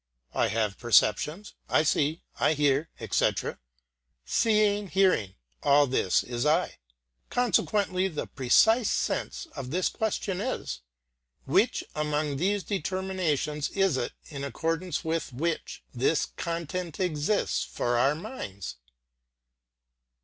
I 0.33 0.47
have 0.47 0.79
perceptions; 0.79 1.53
I 1.69 1.83
see, 1.83 2.23
I 2.39 2.53
hear, 2.53 2.89
etc. 2.99 3.59
Seeing, 4.25 4.87
hearing; 4.87 5.35
all 5.61 5.85
this 5.85 6.23
is 6.23 6.43
I. 6.43 6.79
Consequently, 7.29 8.07
the 8.07 8.25
precise 8.25 8.89
sense 8.89 9.45
of 9.55 9.69
this 9.69 9.89
question 9.89 10.41
is, 10.41 10.81
Which 11.45 11.83
among 11.93 12.37
these 12.37 12.63
determinations 12.63 13.69
is 13.69 13.95
it 13.95 14.13
in 14.29 14.43
accordance 14.43 15.05
with 15.05 15.33
which 15.33 15.83
this 15.93 16.25
content 16.35 16.99
exists 16.99 17.63
for 17.63 17.95
our 17.99 18.15
minds? 18.15 18.77